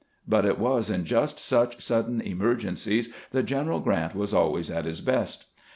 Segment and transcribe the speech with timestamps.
[0.27, 4.99] But it was in just such sudden emergencies that General Grant was always at his
[4.99, 5.45] best.